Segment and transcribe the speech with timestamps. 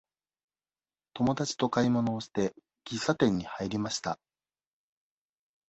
[1.13, 2.55] 友達と買い物をして、
[2.89, 4.17] 喫茶店に入りました。